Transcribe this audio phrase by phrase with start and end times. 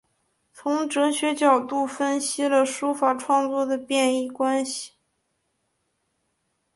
[0.51, 4.93] 从哲学角度分析了书法创作的变易关系。